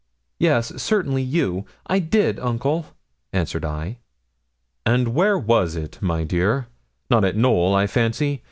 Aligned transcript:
'Yes 0.39 0.81
certainly 0.81 1.21
you. 1.21 1.63
I 1.85 1.99
did, 1.99 2.39
uncle,' 2.39 2.87
answered 3.33 3.63
I. 3.63 3.99
'And 4.83 5.09
where 5.13 5.37
was 5.37 5.75
it, 5.75 5.99
my 6.01 6.23
dear? 6.23 6.65
Not 7.11 7.23
at 7.23 7.35
Knowl, 7.35 7.75
I 7.75 7.85
fancy. 7.85 8.39